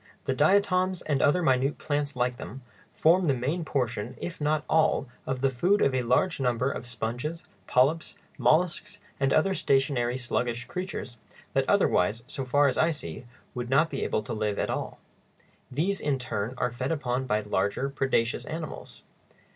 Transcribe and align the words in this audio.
The 0.25 0.33
diatoms, 0.33 1.03
and 1.03 1.21
other 1.21 1.43
minute 1.43 1.77
plants 1.77 2.15
like 2.15 2.37
them, 2.37 2.63
form 2.91 3.27
the 3.27 3.35
main 3.35 3.63
portion, 3.63 4.15
if 4.17 4.41
not 4.41 4.65
all, 4.67 5.07
of 5.27 5.41
the 5.41 5.51
food 5.51 5.79
of 5.79 5.93
a 5.93 6.01
large 6.01 6.39
number 6.39 6.71
of 6.71 6.87
sponges, 6.87 7.43
polyps, 7.67 8.15
mollusks, 8.39 8.97
and 9.19 9.31
other 9.31 9.53
stationary, 9.53 10.17
sluggish 10.17 10.65
creatures, 10.65 11.17
that 11.53 11.69
otherwise, 11.69 12.23
so 12.25 12.43
far 12.43 12.67
as 12.67 12.79
I 12.79 12.89
see, 12.89 13.25
would 13.53 13.69
not 13.69 13.91
be 13.91 14.03
able 14.03 14.23
to 14.23 14.33
live 14.33 14.57
at 14.57 14.71
all. 14.71 14.97
These, 15.69 16.01
in 16.01 16.17
turn, 16.17 16.55
are 16.57 16.71
fed 16.71 16.91
upon 16.91 17.27
by 17.27 17.41
larger 17.41 17.87
predaceous 17.87 18.45
animals. 18.45 19.03